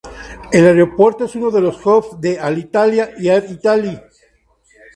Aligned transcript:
El 0.51 0.65
aeropuerto 0.65 1.25
es 1.25 1.35
uno 1.35 1.51
de 1.51 1.61
los 1.61 1.85
"hubs" 1.85 2.19
de 2.19 2.39
Alitalia 2.39 3.11
y 3.19 3.27
Air 3.29 3.45
Italy. 3.51 4.01